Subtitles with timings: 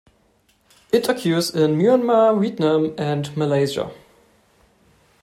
[0.91, 3.91] It occurs in Myanmar, Vietnam and Malaysia.